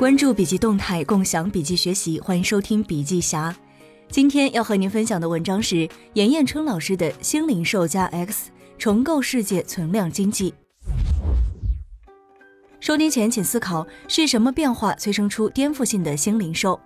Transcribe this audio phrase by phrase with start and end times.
[0.00, 3.54] 关注笔记动态，共享笔记学习，欢迎收听笔记侠。
[4.08, 10.52] 今天要和您分享的文章是严彦春老师的《新零售加 X 重构世界存量经济》。
[12.80, 16.80] 收听前请思考：是什么变化催生出颠覆性的新零售？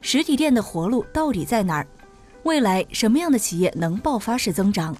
[0.00, 1.86] 实体店的活路到底在哪儿？
[2.44, 4.96] 未来什么样的企业能爆发式增长？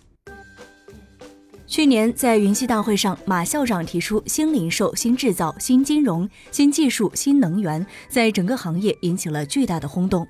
[1.70, 10.26] 去年在云栖大会上，马校长提出新零售、新制造、新金融、新技术、新能源，在整个行业引起了巨大的轰动。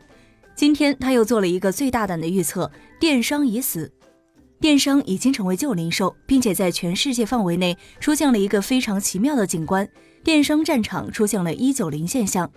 [0.55, 3.91] 今天他又做了一个最大胆的预测：电商已死，
[4.61, 9.89] 电商已经成为旧零售，并且在全世界范围内出现了一个非常奇妙的景观，
[10.23, 12.51] 电商战场出现了一九零现象。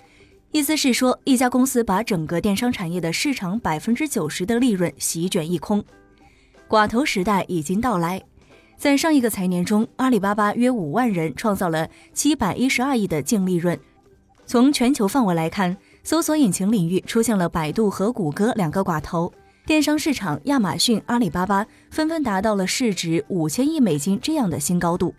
[0.52, 5.82] 意思是说，一家公司把整个电商产业的市场百分之九十的利润席卷一空，
[6.68, 8.22] 寡头时代已经到来。
[8.84, 13.80] 在上一个财年中，阿里巴巴约五万人创造了七百一十二亿的净利润。
[14.46, 19.32] 从全球范围来看，搜索引擎领域出现了百度和谷歌两个寡头，
[19.66, 25.16] 电商市场亚马逊、阿里巴巴纷纷达到了市值五千亿美金这样的新高度。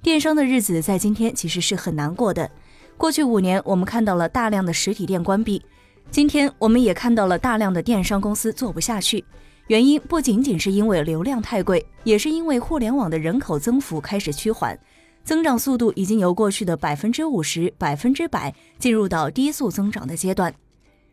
[0.00, 2.50] 电商的日子在今天其实是很难过的。
[2.96, 5.62] 过去五年，我们看到了大量的实体店关闭，
[6.10, 9.22] 今天我们也看到了大量的电商公司做不下去。
[9.70, 14.76] 原因不仅仅是因为流量太贵，也是因为互联网的人口增幅开始趋缓，
[15.22, 20.52] 增长速度已经由过去的百分之五十、百分之百进入到低速增长的阶段。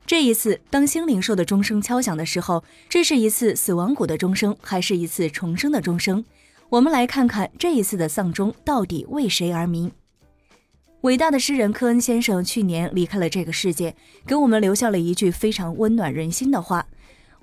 [0.08, 6.26] 这一次，当新零售的钟声敲响的时候，这是一次死亡谷的钟声，还是一次重生的钟声？
[6.70, 9.92] 我们来看看这一次的丧钟到底为谁而鸣。
[11.02, 16.88] 伟大的诗人科恩先生去年离开了这个世界，给我们留下了一句非常温暖人心的话。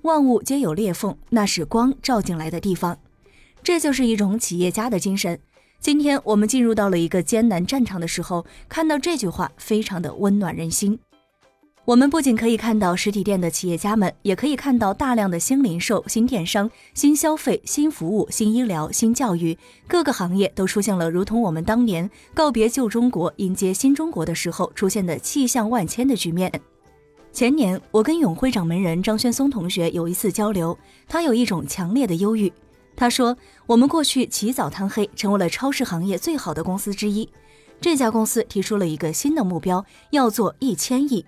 [0.05, 2.99] 万物皆有裂缝，那是光照进来的地方。
[3.63, 5.39] 这就是一种企业家的精神。
[5.81, 10.99] 今天我们进入到了一个艰难战场的时候，看到这句话，非常的温暖人心。
[11.87, 19.57] 我们不仅可以看到实体店的企业家们，也可以看到大量的新零售、新电商、新消费、新服务、新医疗、新教育，
[19.89, 26.53] 各个行业都出现了如同我们当年告别旧中国，迎接新中国的时候出现的气象万千的局面。
[27.35, 30.79] 前年，我跟永辉掌门人张轩松同学有一次交流，
[31.09, 32.51] 他有一种强烈的忧郁。
[32.95, 33.37] 他说
[33.67, 37.29] ：“我们过去起早贪黑，成为了超市行业最好的公司之一。
[37.81, 41.27] 这家公司提出了一个新的目标，要做一千亿。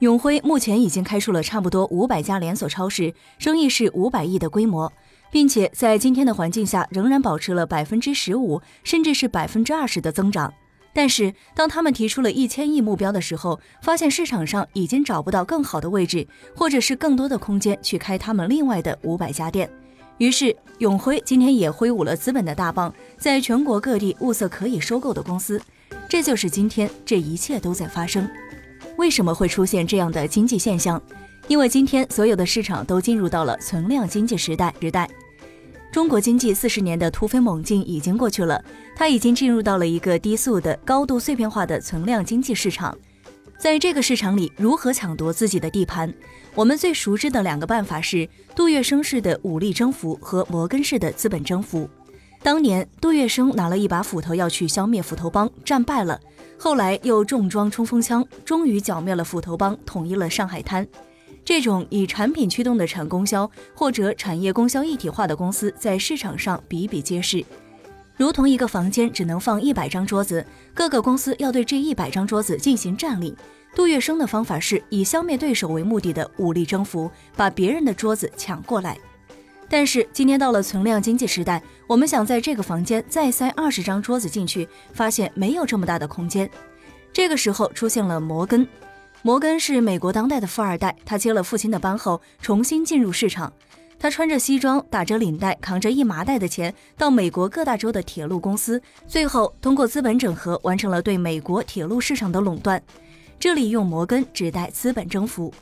[0.00, 4.92] 永辉目前已经开出了差不多五百家连锁超市，生意是五百亿的规模，
[5.30, 10.52] 并且在今天的环境下，仍然保持了百分之十五，甚至是百分之二十的增长。”
[10.92, 16.26] 但是，当他们提出了一千亿目标的时候，发现市场上已经找不到更好的位置，
[16.56, 19.70] 或者是更多的空间去开他们另外的五百家店。
[20.16, 25.60] 于是，永辉今天也挥舞了资本的大棒，在全国各地物色可以收购的公司。
[26.08, 28.28] 这就是今天这一切都在发生。
[28.96, 31.00] 为什么会出现这样的经济现象？
[31.46, 35.08] 因为今天所有的市场都进入到了存量经济时代时代。
[35.90, 38.62] 中国经济四十年的突飞猛进已经过去了，
[38.94, 42.96] 它已经进入到了一个低速的、高度碎片化的存量经济市场。
[43.58, 46.12] 在这个市场里，如何抢夺自己的地盘？
[46.54, 51.88] 我们最熟知的两个办法是杜月笙式的武力征服和摩根式的资本征服。
[52.42, 56.20] 当年，杜月笙拿了一把斧头要去消灭斧头帮，战败了，
[56.56, 60.86] 后来又重装冲锋枪，终于剿灭了斧头帮，统一了上海滩。
[61.48, 67.42] 这种以产品驱动的产供销或者产业供销一体化的公司，在市场上比比皆是。
[68.18, 70.44] 如同一个房间只能放一百张桌子，
[70.74, 73.34] 各个公司要对这一百张桌子进行占领。
[73.74, 78.98] 杜月笙的方法是以消灭对手为目的的武力征服，把别人的桌子抢过来。
[79.70, 86.46] 但是今天到了存量经济时代，我们想在这个房间再塞二十张桌子进去，发现没有这么大的空间。
[87.10, 88.68] 这个时候出现了摩根。
[89.22, 93.52] 摩根是美国当代的富二代，他接了父亲的班后，重新进入市场。
[93.98, 102.80] 他穿着西装，打着领带，扛着一麻袋的钱，到美国各大州的铁路公司，最后通过资本整合，完成了对美国铁路市场的垄断。
[103.40, 105.52] 这里用摩根指代资本征服，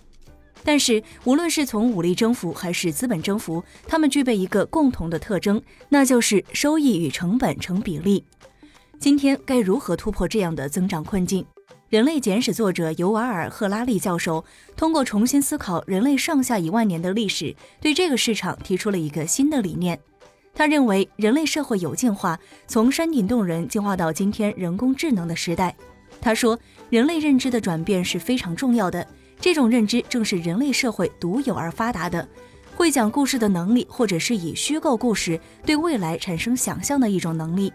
[0.62, 8.22] 但是无论是从武力征服还是资本征服，他们具备一个共同的特征，那就是收益与成本成比例。
[9.00, 11.44] 今天该如何突破这样的增长困境？
[11.88, 14.44] 人类简史作者尤瓦尔·赫拉利教授
[14.76, 19.96] 通过重新思考人类上下一万年的历史，对这个市场提出了一个新的理念。
[20.52, 22.36] 他认为，人类社会有进化，
[22.66, 25.76] 从山顶洞人进化到今天人工智能的时代。
[26.20, 26.58] 他说，
[26.90, 29.06] 人类认知的转变是非常重要的，
[29.38, 32.26] 这种认知正是人类社会独有而发达的，
[32.74, 37.72] 会讲故事的能力，或者是以虚构故事对未来产生想象的一种能力。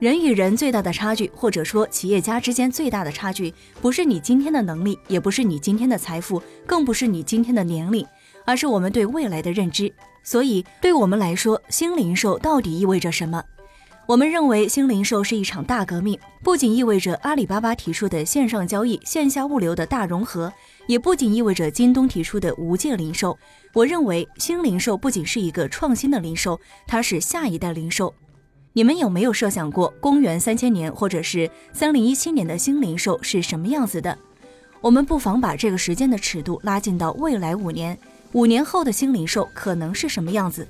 [0.00, 3.52] 人与人最大的差距，或者说企业家之间最大的差距，
[3.82, 8.06] 不是你今天的能力，也不是你今天的财富，更不是你今天的年龄，
[8.46, 9.92] 而是我们对未来的认知。
[10.22, 13.44] 所以，对我们来说，新零售到底意味着什么？
[14.06, 20.50] 我们认为，新零售是一场大革命，不仅意味着阿里巴巴提出的线上交易、线下物流的大融合，
[20.86, 23.38] 也不仅意味着京东提出的无界零售。
[23.74, 28.14] 我认为，新零售不仅是一个创新的零售，它是下一代零售。
[28.80, 34.16] 你们有没有设想过，公元三千年或者是三零一七年的新零售是什么样子的？
[34.80, 37.98] 我们不妨把这个时间的尺度拉近到未来五年，
[38.32, 40.66] 五年后的新零售可能是什么样子？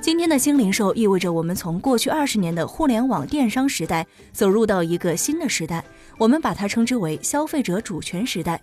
[0.00, 5.84] 今天的新零售意味着我们从过去二十年的互联网电商时代走入到一个新的时代，
[6.16, 8.58] 我们把它称之为消费者主权时代。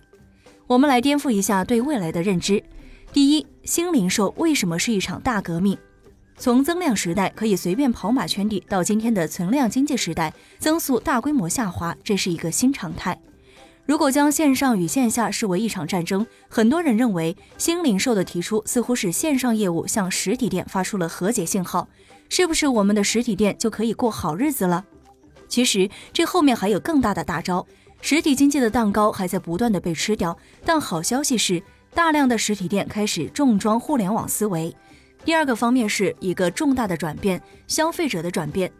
[0.66, 2.60] 我们来颠覆一下对未来的认知。
[3.12, 5.78] 第一，新零售为什么是一场大革命？
[6.40, 13.20] 从增量时代可以随便跑马圈地，到今天的存量经济时代，增速大规模下滑，这是一个新常态。
[13.84, 21.86] 如果将线上与线下视为一场战争，很多人认为新零售的提出似乎是线上业务向实体店发出了和解信号，
[22.30, 24.86] 是不是我们的实体店就可以过好日子了？
[25.46, 27.66] 其实这后面还有更大的大招，
[28.00, 30.34] 实体经济的蛋糕还在不断的被吃掉。
[30.64, 34.74] 但好消息是，大量的实体店开始重装互联网思维。
[35.24, 38.70] 第二个方面是一个重大的转变，消费者的转变。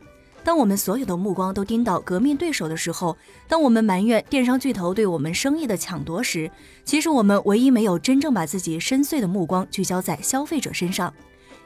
[0.42, 3.14] 当我们所有的目光都盯到革命对手的时候，
[3.46, 6.50] 当我们埋怨电商巨头对我们生意的抢夺时，
[6.82, 11.12] 其实我们唯一没有真正把自己深邃的目光聚焦在消费者身上。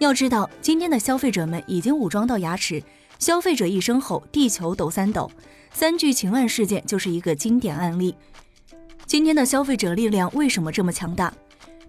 [0.01, 2.83] 要知道，今天的消费者们已经武装到牙齿。
[3.21, 5.31] 消费者一声吼，地球抖三抖。
[5.73, 8.15] 三聚氰胺事件就是一个经典案例。
[9.07, 11.33] 今天的消费者力量为什么这么强大？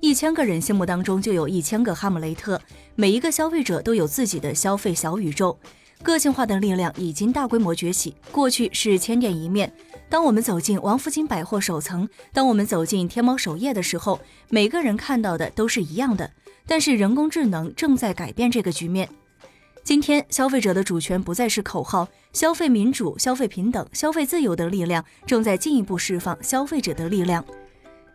[0.05, 2.61] 一千个人心目当中就有一千个哈姆雷特，
[2.93, 5.57] 每一个消费者都有自己的消费小宇宙，
[6.03, 8.13] 个性化的力量已经大规模崛起。
[8.31, 9.73] 过去是千店一面，
[10.07, 14.19] 当我们走进王府井百货首层，当我们走进天猫首页的时候，
[14.49, 16.29] 每个人看到的都是一样的。
[16.67, 19.09] 但是人工智能正在改变这个局面。
[19.83, 27.43] 今天消费者的主权不再是口号，消费民主、消费平等、消费自由的力量正在进一步释放消费者的力量。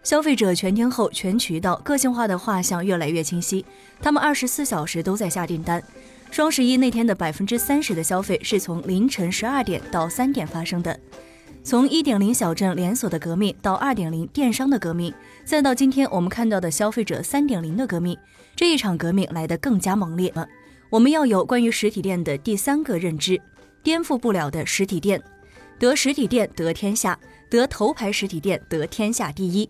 [0.03, 3.65] 消费者全天候、全渠道、个性化的画像越来越清晰，
[4.01, 5.83] 他们二十四小时都在下订单。
[6.31, 10.99] 双十一那天的百分之三十的消费是从凌晨十二点到三点发生的。
[11.63, 15.13] 从一点零小镇连锁的革命到二点零电商的革命，
[15.45, 18.17] 再到今天我们看到的消费者三点零的革命，
[18.57, 20.49] 这一场革命来得更加猛烈了。
[20.89, 23.39] 我们要有关于实体店的第三个认知：
[23.83, 25.23] 颠覆不了的实体店，
[25.79, 27.19] 得实体店得天下，
[27.51, 29.69] 得头牌实体店得天下第一。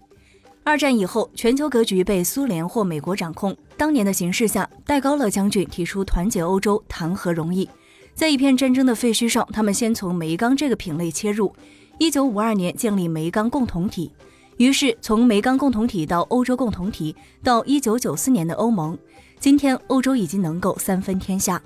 [0.62, 3.56] 二战以后，全球格局被苏联或美国掌控。
[3.76, 7.68] 当年的形势下，戴高乐将军提出团结欧洲，谈何容易？
[8.14, 11.52] 在一片战争的废墟上，他们先从煤钢这个品类切入。
[11.98, 14.12] 一九五二年建立煤钢共同体，
[14.58, 18.96] 于是从煤钢共同体到欧洲共同体，到一九九四年的欧盟，
[19.38, 21.60] 今天欧洲已经能够三分天下。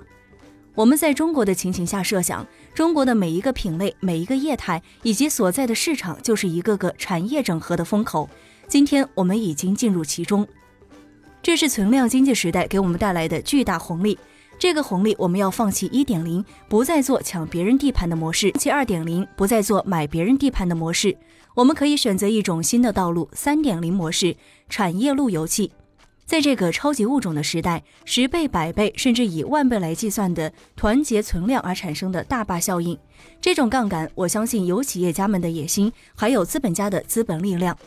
[0.73, 8.29] 我们在中国的情形下设想，中国的每一个品类、每一个业态以及所在的市场，就是一个个产业整合的风口。
[8.67, 10.45] 今天我们已经进入其中，
[11.41, 14.17] 这是存量经济时代给我们带来的巨大红利。
[14.57, 21.15] 这个红利，我们要放弃一点零，不再做抢别人地盘的模式；其二点零，不再做买别人地盘的模式。
[21.53, 24.35] 我们可以选择一种新的道路——三点零模式，
[24.67, 25.71] 产业路由器。
[26.25, 32.97] 在这个超级物种的时代，十倍、百倍，甚至以万倍来计算的团结存量而产生的大坝效应，
[33.39, 37.77] 这种杠杆，我相信有企业家们的野心，还有资本家的资本力量。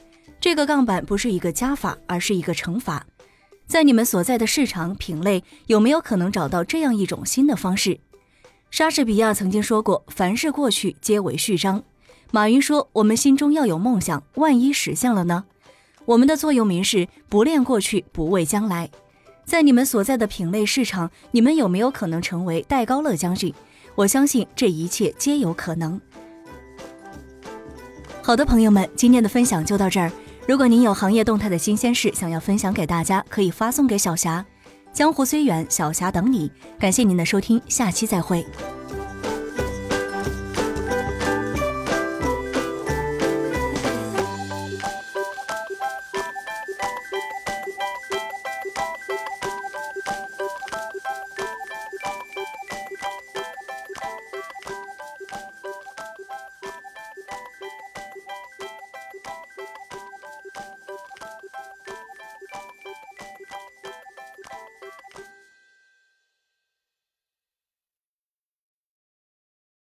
[0.40, 3.04] 这个杠杆不是一个加法，而是一个乘法。
[3.66, 7.98] 在你们所在的市场品类，有没有可能找到这样一种新的方式？
[8.70, 11.82] 莎士比亚曾经说过：“凡是过去，皆为序章。”
[12.30, 15.44] 马云说：“我们心中要有梦想，万一实现了呢？”
[16.06, 18.88] 我们的座右铭是：“不恋过去，不畏将来。”
[19.44, 23.52] 在你们所在的品类市场，你们有没有可能成为戴高乐将军？
[23.94, 26.00] 我相信这一切皆有可能。
[28.22, 30.12] 好的，朋友们，今天的分享就到这儿。
[30.48, 34.42] 如果您有行业动态的新鲜事想要分享给大家，可以发送给小霞。
[34.94, 36.50] 江湖虽远，小霞等你。
[36.78, 38.46] 感谢您的收听，下期再会。